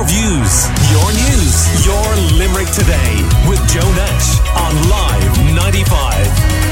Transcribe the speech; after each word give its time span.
Your 0.00 0.08
views, 0.08 0.64
your 0.90 1.12
news, 1.12 1.84
your 1.84 2.16
Limerick 2.38 2.70
today 2.72 3.20
with 3.46 3.60
Joe 3.68 3.92
Nash 3.92 4.40
on 4.56 4.88
Live 4.88 5.36
95. 5.54 6.70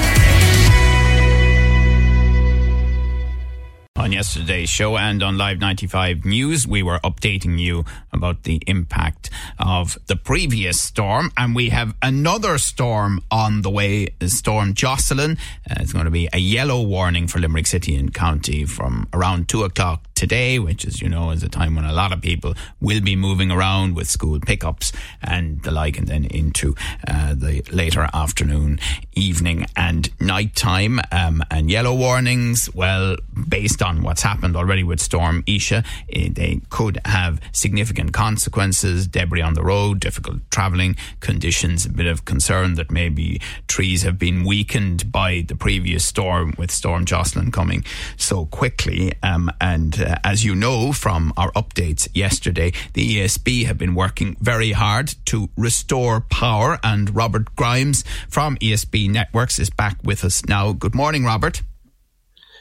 On 3.97 4.13
yesterday's 4.13 4.71
show 4.71 4.97
and 4.97 5.23
on 5.23 5.37
Live 5.37 5.61
95 5.61 6.25
News, 6.25 6.67
we 6.67 6.83
were 6.83 7.01
updating 7.01 7.59
you 7.59 7.85
about 8.15 8.45
the 8.45 8.63
impact 8.67 9.29
of 9.59 9.99
the 10.07 10.17
previous 10.17 10.81
storm, 10.81 11.31
and 11.37 11.55
we 11.55 11.69
have 11.69 11.95
another 12.01 12.57
storm 12.57 13.21
on 13.31 13.61
the 13.61 13.69
way, 13.69 14.09
Storm 14.25 14.73
Jocelyn. 14.73 15.37
Uh, 15.71 15.75
it's 15.81 15.93
going 15.93 16.07
to 16.07 16.11
be 16.11 16.31
a 16.33 16.39
yellow 16.39 16.81
warning 16.81 17.27
for 17.27 17.41
Limerick 17.41 17.67
City 17.67 17.95
and 17.95 18.15
County 18.15 18.65
from 18.65 19.07
around 19.13 19.51
2 19.51 19.65
o'clock 19.65 20.08
today, 20.19 20.59
which, 20.59 20.85
is, 20.85 21.01
you 21.01 21.09
know, 21.09 21.31
is 21.31 21.45
a 21.45 21.49
time 21.49 21.77
when 21.77 21.85
a 21.85 21.93
lot 21.93 22.13
of 22.13 22.21
people 22.21 22.53
will 22.81 23.01
be 23.01 23.15
moving 23.15 23.53
around 23.53 23.95
with 23.95 24.11
school 24.11 24.41
pickups 24.41 24.91
and 25.23 25.63
the 25.63 25.71
like, 25.71 25.97
and 25.97 26.09
then 26.09 26.25
into 26.25 26.75
uh, 27.07 27.37
the 27.37 27.63
later 27.71 28.09
afternoon, 28.13 28.81
evening, 29.15 29.65
and 29.77 30.11
night 30.21 30.57
time. 30.57 31.01
Um, 31.13 31.41
and 31.53 31.71
yellow 31.71 31.95
warnings, 31.95 32.69
well, 32.75 33.17
based 33.49 33.81
on 33.81 34.03
what's 34.03 34.23
happened 34.23 34.57
already 34.57 34.83
with 34.83 34.99
Storm 34.99 35.45
Isha, 35.47 35.85
eh, 36.13 36.29
they 36.33 36.63
could 36.69 36.99
have 37.05 37.41
significant 37.53 38.13
consequences, 38.13 39.07
debris 39.07 39.41
on 39.41 39.55
the 39.55 39.63
road, 39.63 40.01
difficult 40.01 40.39
travelling 40.51 40.97
conditions, 41.21 41.87
a 41.87 41.91
bit 41.91 42.07
of 42.07 42.25
concern 42.25 42.75
that 42.75 42.91
maybe 42.91 43.41
trees 43.69 44.03
have 44.03 44.19
been 44.19 44.45
weakened 44.45 45.13
by 45.13 45.45
the 45.47 45.55
previous 45.55 46.05
storm 46.05 46.55
with 46.59 46.73
Storm 46.73 47.05
Jocelyn 47.05 47.53
coming 47.53 47.85
so 48.17 48.47
quickly. 48.47 49.13
Um, 49.23 49.53
and 49.61 50.08
uh, 50.09 50.17
as 50.25 50.45
you 50.45 50.55
know 50.55 50.93
from 50.93 51.33
our 51.37 51.53
updates 51.53 52.09
yesterday, 52.15 52.73
the 52.95 53.19
ESB 53.19 53.67
have 53.67 53.77
been 53.77 53.95
working 53.95 54.37
very 54.41 54.73
hard 54.73 55.15
to 55.27 55.51
restore 55.57 56.21
power. 56.21 56.79
And 56.83 57.15
Robert 57.15 57.55
Grimes 57.55 58.05
from 58.29 58.57
ESB 58.57 59.11
Networks 59.11 59.59
is 59.59 59.71
back 59.71 59.99
with 60.03 60.25
us 60.25 60.45
now. 60.47 60.73
Good 60.73 60.95
morning, 60.95 61.25
Robert. 61.25 61.63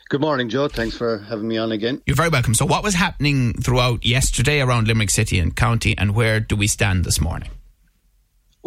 Good 0.10 0.22
morning, 0.22 0.48
Joe. 0.48 0.68
Thanks 0.68 0.96
for 0.96 1.20
having 1.20 1.48
me 1.48 1.58
on 1.58 1.72
again. 1.72 2.02
You're 2.06 2.16
very 2.16 2.30
welcome. 2.30 2.54
So, 2.54 2.66
what 2.66 2.82
was 2.82 2.94
happening 2.94 3.54
throughout 3.54 4.06
yesterday 4.06 4.62
around 4.62 4.88
Limerick 4.88 5.10
City 5.10 5.38
and 5.38 5.54
County, 5.54 5.98
and 5.98 6.16
where 6.16 6.40
do 6.40 6.56
we 6.56 6.68
stand 6.68 7.04
this 7.04 7.20
morning? 7.20 7.50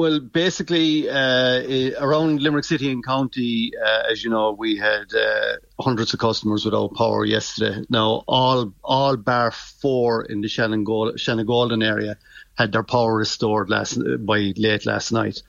Well, 0.00 0.18
basically, 0.18 1.10
uh, 1.10 1.92
around 2.00 2.40
Limerick 2.40 2.64
City 2.64 2.90
and 2.90 3.04
County, 3.04 3.72
uh, 3.76 4.10
as 4.10 4.24
you 4.24 4.30
know, 4.30 4.52
we 4.52 4.78
had 4.78 5.14
uh, 5.14 5.56
hundreds 5.78 6.14
of 6.14 6.20
customers 6.20 6.64
without 6.64 6.94
power 6.94 7.22
yesterday. 7.22 7.84
Now, 7.90 8.24
all 8.26 8.72
all 8.82 9.18
bar 9.18 9.50
four 9.50 10.24
in 10.24 10.40
the 10.40 10.48
Shanagolden 10.48 11.84
area 11.84 12.16
had 12.56 12.72
their 12.72 12.82
power 12.82 13.14
restored 13.14 13.68
last 13.68 14.00
by 14.24 14.54
late 14.56 14.86
last 14.86 15.12
night. 15.12 15.42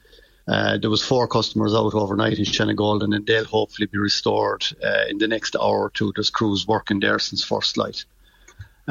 Uh, 0.46 0.78
there 0.80 0.90
was 0.90 1.02
four 1.02 1.30
customers 1.30 1.74
out 1.74 1.94
overnight 1.94 2.38
in 2.38 2.44
Shanagolden, 2.44 3.16
and 3.16 3.26
they'll 3.26 3.46
hopefully 3.46 3.88
be 3.88 4.00
restored 4.00 4.66
uh, 4.84 5.06
in 5.08 5.18
the 5.18 5.30
next 5.30 5.56
hour 5.56 5.84
or 5.84 5.92
two. 5.92 6.12
There's 6.14 6.30
crews 6.30 6.68
working 6.68 7.00
there 7.00 7.20
since 7.20 7.42
first 7.42 7.78
light. 7.78 8.04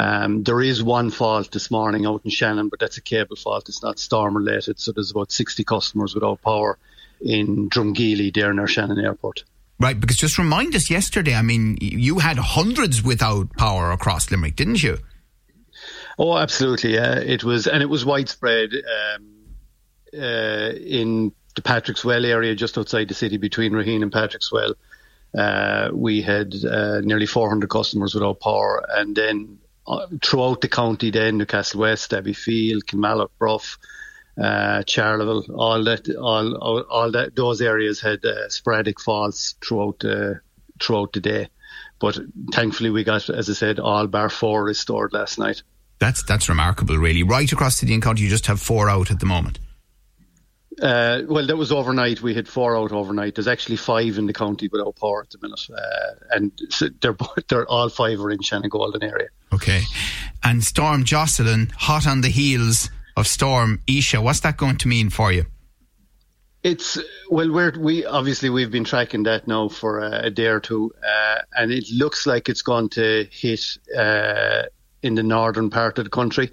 Um, 0.01 0.45
there 0.45 0.63
is 0.63 0.83
one 0.83 1.11
fault 1.11 1.53
this 1.53 1.71
morning 1.71 2.07
out 2.07 2.23
in 2.25 2.31
Shannon, 2.31 2.71
but 2.71 2.81
that's 2.81 2.97
a 2.97 3.03
cable 3.03 3.37
fault. 3.37 3.69
It's 3.69 3.83
not 3.83 3.99
storm 3.99 4.35
related. 4.35 4.81
So 4.81 4.93
there's 4.93 5.11
about 5.11 5.31
60 5.31 5.63
customers 5.65 6.15
without 6.15 6.41
power 6.41 6.79
in 7.21 7.69
Drumgeely 7.69 8.33
there 8.33 8.55
near 8.55 8.67
Shannon 8.67 8.99
Airport. 8.99 9.45
Right, 9.79 10.01
because 10.01 10.17
just 10.17 10.39
remind 10.39 10.75
us 10.75 10.89
yesterday, 10.89 11.35
I 11.35 11.43
mean, 11.43 11.77
you 11.83 12.19
had 12.19 12.39
hundreds 12.39 13.03
without 13.03 13.55
power 13.59 13.93
across 13.93 14.31
Limerick, 14.31 14.57
didn't 14.57 14.83
you? 14.83 14.99
Oh, 16.19 16.35
absolutely. 16.35 16.95
Yeah, 16.95 17.19
it 17.19 17.45
was, 17.45 17.67
and 17.67 17.83
it 17.83 17.91
was 17.91 18.03
widespread 18.03 18.71
um, 18.73 19.27
uh, 20.15 20.71
in 20.77 21.33
the 21.57 21.63
Patrick's 21.63 22.07
Well 22.07 22.25
area, 22.25 22.55
just 22.55 22.79
outside 22.79 23.09
the 23.09 23.15
city 23.15 23.37
between 23.37 23.73
Raheen 23.73 24.01
and 24.01 24.11
Patrick's 24.11 24.51
Well. 24.51 24.77
Uh, 25.37 25.91
we 25.93 26.23
had 26.23 26.55
uh, 26.65 27.01
nearly 27.01 27.27
400 27.27 27.69
customers 27.69 28.15
without 28.15 28.41
power, 28.41 28.83
and 28.89 29.15
then 29.15 29.59
throughout 30.23 30.61
the 30.61 30.69
county, 30.69 31.11
then 31.11 31.39
Newcastle 31.39 31.81
West, 31.81 32.11
Abbeyfeale, 32.13 32.85
Kilmallock, 32.85 33.31
Bruff, 33.39 33.79
uh, 34.39 34.83
Charleville, 34.87 35.45
all 35.55 35.85
that, 35.85 36.09
all, 36.17 36.57
all, 36.57 36.81
all, 36.83 37.11
that, 37.13 37.35
those 37.35 37.61
areas 37.61 38.01
had 38.01 38.25
uh, 38.25 38.49
sporadic 38.49 39.01
falls 39.01 39.57
throughout 39.63 39.99
the 40.01 40.41
throughout 40.81 41.13
the 41.13 41.21
day. 41.21 41.49
But 41.99 42.19
thankfully, 42.53 42.91
we 42.91 43.05
got, 43.05 43.29
as 43.29 43.51
I 43.51 43.53
said, 43.53 43.79
all 43.79 44.07
bar 44.07 44.31
four 44.31 44.65
restored 44.65 45.13
last 45.13 45.39
night. 45.39 45.63
That's 45.99 46.23
that's 46.23 46.49
remarkable, 46.49 46.97
really. 46.97 47.23
Right 47.23 47.51
across 47.53 47.77
city 47.77 47.93
and 47.93 48.03
county, 48.03 48.23
you 48.23 48.31
just 48.31 48.47
have 48.47 48.61
four 48.61 48.89
out 48.89 49.11
at 49.11 49.21
the 49.21 49.27
moment. 49.27 49.59
Uh, 50.81 51.23
well, 51.29 51.47
that 51.47 51.57
was 51.57 51.71
overnight. 51.71 52.23
We 52.23 52.35
had 52.35 52.49
four 52.49 52.77
out 52.77 52.93
overnight. 52.93 53.35
There's 53.35 53.49
actually 53.49 53.77
five 53.77 54.17
in 54.17 54.27
the 54.27 54.33
county 54.33 54.69
without 54.69 54.97
power 54.97 55.23
at 55.23 55.31
the 55.31 55.39
minute, 55.43 55.69
uh, 55.71 56.15
and 56.31 56.53
so 56.71 56.89
they're 57.01 57.17
they're 57.49 57.69
all 57.69 57.89
five 57.89 58.21
are 58.21 58.31
in 58.31 58.39
Shanagolden 58.39 59.03
area. 59.03 59.29
Okay, 59.53 59.83
and 60.43 60.65
Storm 60.65 61.05
Jocelyn, 61.05 61.71
hot 61.77 62.07
on 62.07 62.23
the 62.23 62.29
heels 62.29 62.91
of 63.17 63.27
Storm 63.27 63.83
Isha. 63.87 64.23
What's 64.23 64.41
that 64.41 64.57
going 64.57 64.77
to 64.79 64.89
mean 64.89 65.11
for 65.11 65.31
you? 65.33 65.45
It's 66.63 66.99
well, 67.31 67.53
we're 67.53 67.79
we 67.79 68.07
obviously 68.07 68.49
we've 68.49 68.71
been 68.71 68.85
tracking 68.85 69.25
that 69.25 69.47
now 69.47 69.69
for 69.69 69.99
a, 69.99 70.27
a 70.27 70.31
day 70.31 70.47
or 70.47 70.61
two, 70.61 70.93
uh, 71.07 71.41
and 71.57 71.73
it 71.73 71.85
looks 71.93 72.27
like 72.27 72.49
it's 72.49 72.63
going 72.63 72.89
to 72.91 73.27
hit 73.31 73.61
uh, 73.97 74.63
in 75.03 75.15
the 75.15 75.23
northern 75.23 75.69
part 75.69 75.99
of 75.99 76.05
the 76.05 76.11
country 76.11 76.51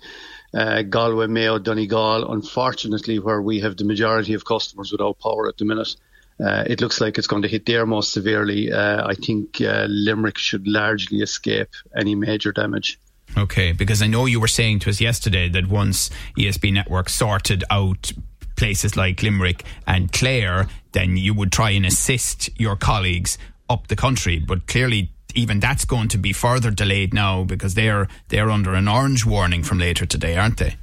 uh, 0.54 0.82
Galway, 0.84 1.28
Mayo, 1.28 1.60
Donegal. 1.60 2.32
Unfortunately, 2.32 3.20
where 3.20 3.42
we 3.42 3.60
have 3.60 3.78
the 3.78 3.84
majority 3.84 4.34
of 4.34 4.46
customers 4.46 4.92
without 4.92 5.20
power 5.20 5.48
at 5.48 5.58
the 5.58 5.66
minute, 5.66 5.96
uh, 6.40 6.64
it 6.68 6.82
looks 6.82 7.02
like 7.02 7.18
it's 7.18 7.28
going 7.28 7.42
to 7.42 7.48
hit 7.48 7.66
there 7.66 7.86
most 7.86 8.14
severely. 8.14 8.72
Uh, 8.72 9.08
I 9.08 9.16
think 9.16 9.60
uh, 9.62 9.88
Limerick 9.90 10.38
should 10.38 10.68
largely 10.68 11.20
escape 11.20 11.70
any 11.96 12.16
major 12.16 12.52
damage. 12.52 13.00
Okay, 13.38 13.72
because 13.72 14.02
I 14.02 14.08
know 14.08 14.26
you 14.26 14.40
were 14.40 14.48
saying 14.48 14.80
to 14.80 14.90
us 14.90 15.02
yesterday 15.02 15.50
that 15.50 15.68
once 15.68 16.10
ESB 16.38 16.74
Network 16.74 17.10
sorted 17.10 17.64
out 17.70 18.12
places 18.56 18.96
like 18.96 19.22
Limerick 19.22 19.64
and 19.86 20.12
Clare, 20.12 20.68
then 20.94 21.18
you 21.18 21.34
would 21.34 21.52
try 21.52 21.72
and 21.72 21.86
assist 21.86 22.50
your 22.60 22.76
colleagues 22.76 23.38
up 23.70 23.88
the 23.88 23.96
country. 23.96 24.40
But 24.40 24.68
clearly, 24.68 25.12
even 25.38 25.60
that's 25.60 25.86
going 25.86 26.08
to 26.10 26.18
be 26.18 26.34
further 26.34 26.72
delayed 26.72 27.14
now 27.14 27.44
because 27.44 27.76
they're 27.76 28.08
they're 28.30 28.50
under 28.50 28.74
an 28.74 28.88
orange 28.88 29.26
warning 29.26 29.64
from 29.64 29.80
later 29.80 30.06
today, 30.06 30.36
aren't 30.36 30.58
they? 30.58 30.76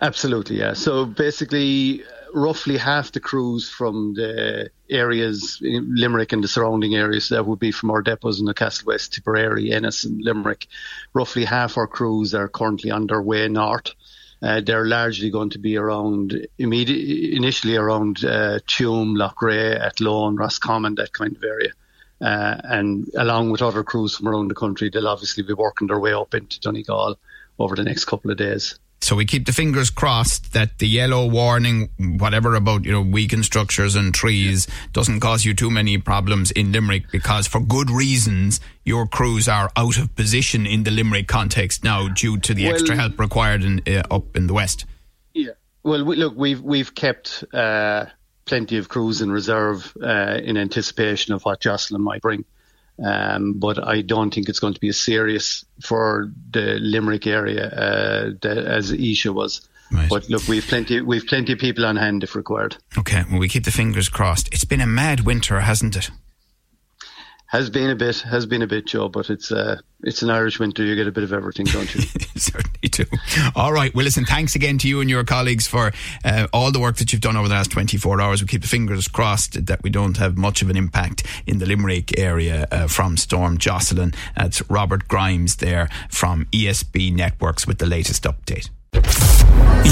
Absolutely, 0.00 0.58
yeah. 0.58 0.74
So 0.74 1.06
basically, 1.06 2.02
roughly 2.34 2.76
half 2.76 3.12
the 3.12 3.20
crews 3.20 3.68
from 3.70 4.12
the 4.14 4.70
areas 4.90 5.58
in 5.62 5.94
Limerick 5.94 6.32
and 6.32 6.44
the 6.44 6.48
surrounding 6.48 6.94
areas 6.94 7.30
that 7.30 7.46
would 7.46 7.58
be 7.58 7.72
from 7.72 7.90
our 7.90 8.02
depots 8.02 8.38
in 8.38 8.44
the 8.44 8.52
Castle 8.52 8.86
West, 8.88 9.14
Tipperary, 9.14 9.72
Ennis, 9.72 10.04
and 10.04 10.22
Limerick. 10.22 10.66
Roughly 11.14 11.46
half 11.46 11.78
our 11.78 11.86
crews 11.86 12.34
are 12.34 12.48
currently 12.48 12.90
underway 12.90 13.48
north. 13.48 13.94
Uh, 14.42 14.60
they're 14.60 14.84
largely 14.84 15.30
going 15.30 15.48
to 15.48 15.58
be 15.58 15.78
around 15.78 16.46
immediate, 16.58 17.34
initially 17.34 17.74
around 17.74 18.22
uh, 18.22 18.60
Tuam, 18.66 19.16
Loughrea, 19.16 19.80
Athlone, 19.80 20.36
Roscommon, 20.36 20.96
that 20.96 21.14
kind 21.14 21.34
of 21.34 21.42
area. 21.42 21.72
Uh, 22.20 22.56
and 22.64 23.08
along 23.16 23.50
with 23.50 23.62
other 23.62 23.84
crews 23.84 24.16
from 24.16 24.28
around 24.28 24.48
the 24.48 24.54
country, 24.54 24.90
they'll 24.90 25.08
obviously 25.08 25.42
be 25.42 25.52
working 25.52 25.86
their 25.86 26.00
way 26.00 26.12
up 26.12 26.34
into 26.34 26.58
Donegal 26.60 27.18
over 27.58 27.76
the 27.76 27.84
next 27.84 28.06
couple 28.06 28.30
of 28.30 28.36
days. 28.36 28.78
So 29.00 29.14
we 29.14 29.24
keep 29.24 29.46
the 29.46 29.52
fingers 29.52 29.90
crossed 29.90 30.52
that 30.54 30.78
the 30.78 30.88
yellow 30.88 31.26
warning, 31.26 31.90
whatever 32.18 32.54
about 32.54 32.84
you 32.84 32.92
know 32.92 33.02
weakened 33.02 33.44
structures 33.44 33.94
and 33.94 34.12
trees, 34.12 34.66
doesn't 34.92 35.20
cause 35.20 35.44
you 35.44 35.54
too 35.54 35.70
many 35.70 35.98
problems 35.98 36.50
in 36.50 36.72
Limerick 36.72 37.10
because 37.12 37.46
for 37.46 37.60
good 37.60 37.90
reasons 37.90 38.58
your 38.84 39.06
crews 39.06 39.48
are 39.48 39.70
out 39.76 39.98
of 39.98 40.14
position 40.16 40.66
in 40.66 40.84
the 40.84 40.90
Limerick 40.90 41.28
context 41.28 41.84
now 41.84 42.08
due 42.08 42.38
to 42.38 42.54
the 42.54 42.64
well, 42.64 42.74
extra 42.74 42.96
help 42.96 43.20
required 43.20 43.62
in, 43.62 43.82
uh, 43.86 44.02
up 44.10 44.34
in 44.34 44.46
the 44.46 44.54
west. 44.54 44.86
Yeah. 45.34 45.52
Well, 45.82 46.04
we, 46.04 46.16
look, 46.16 46.34
we've 46.34 46.62
we've 46.62 46.94
kept 46.94 47.44
uh, 47.52 48.06
plenty 48.46 48.78
of 48.78 48.88
crews 48.88 49.20
in 49.20 49.30
reserve 49.30 49.92
uh, 50.02 50.38
in 50.42 50.56
anticipation 50.56 51.34
of 51.34 51.42
what 51.42 51.60
Jocelyn 51.60 52.00
might 52.00 52.22
bring. 52.22 52.44
Um, 53.04 53.54
but 53.54 53.86
I 53.86 54.00
don't 54.00 54.32
think 54.32 54.48
it's 54.48 54.60
going 54.60 54.72
to 54.72 54.80
be 54.80 54.88
as 54.88 54.98
serious 54.98 55.66
for 55.82 56.32
the 56.52 56.78
Limerick 56.80 57.26
area 57.26 57.66
uh, 57.68 58.48
as 58.48 58.90
Isha 58.90 59.32
was. 59.32 59.68
Right. 59.92 60.08
But 60.08 60.30
look, 60.30 60.48
we've 60.48 60.66
plenty 60.66 61.00
we've 61.00 61.26
plenty 61.26 61.52
of 61.52 61.58
people 61.58 61.84
on 61.84 61.96
hand 61.96 62.24
if 62.24 62.34
required. 62.34 62.76
Okay, 62.98 63.22
well 63.30 63.38
we 63.38 63.48
keep 63.48 63.64
the 63.64 63.70
fingers 63.70 64.08
crossed. 64.08 64.48
It's 64.52 64.64
been 64.64 64.80
a 64.80 64.86
mad 64.86 65.20
winter, 65.20 65.60
hasn't 65.60 65.94
it? 65.96 66.10
has 67.56 67.70
been 67.70 67.88
a 67.88 67.94
bit 67.94 68.20
has 68.20 68.44
been 68.44 68.62
a 68.62 68.66
bit, 68.66 68.86
Joe. 68.86 69.08
But 69.08 69.30
it's 69.30 69.50
uh, 69.50 69.80
it's 70.02 70.22
an 70.22 70.30
Irish 70.30 70.58
winter. 70.58 70.84
You 70.84 70.94
get 70.94 71.06
a 71.06 71.12
bit 71.12 71.24
of 71.24 71.32
everything, 71.32 71.66
don't 71.66 71.92
you? 71.94 72.02
Certainly 72.36 72.88
do. 72.90 73.04
All 73.54 73.72
right. 73.72 73.94
Well, 73.94 74.04
listen. 74.04 74.24
Thanks 74.24 74.54
again 74.54 74.78
to 74.78 74.88
you 74.88 75.00
and 75.00 75.08
your 75.08 75.24
colleagues 75.24 75.66
for 75.66 75.92
uh, 76.24 76.46
all 76.52 76.70
the 76.70 76.78
work 76.78 76.96
that 76.96 77.12
you've 77.12 77.22
done 77.22 77.36
over 77.36 77.48
the 77.48 77.54
last 77.54 77.70
twenty 77.70 77.96
four 77.96 78.20
hours. 78.20 78.42
We 78.42 78.48
keep 78.48 78.62
the 78.62 78.68
fingers 78.68 79.08
crossed 79.08 79.66
that 79.66 79.82
we 79.82 79.90
don't 79.90 80.18
have 80.18 80.36
much 80.36 80.62
of 80.62 80.70
an 80.70 80.76
impact 80.76 81.24
in 81.46 81.58
the 81.58 81.66
Limerick 81.66 82.18
area 82.18 82.68
uh, 82.70 82.88
from 82.88 83.16
Storm 83.16 83.58
Jocelyn. 83.58 84.12
That's 84.36 84.68
Robert 84.70 85.08
Grimes 85.08 85.56
there 85.56 85.88
from 86.10 86.44
ESB 86.52 87.14
Networks 87.14 87.66
with 87.66 87.78
the 87.78 87.86
latest 87.86 88.24
update. 88.24 88.68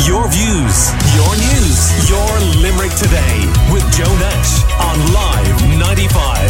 Your 0.04 0.28
views, 0.28 0.90
your 1.14 1.32
news, 1.36 2.10
your 2.10 2.30
Limerick 2.60 2.92
today 2.96 3.46
with 3.72 3.84
Joe 3.96 4.12
Nash 4.18 4.64
on 4.80 5.12
Live 5.14 5.78
ninety 5.78 6.08
five. 6.08 6.43